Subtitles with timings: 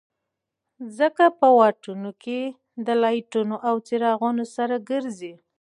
[0.95, 2.39] خلک په واټونو کې
[2.85, 5.33] له لاټېنونو او څراغونو سره ګرځي.